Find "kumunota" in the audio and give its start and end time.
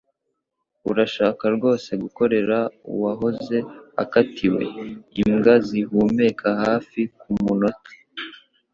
7.19-7.91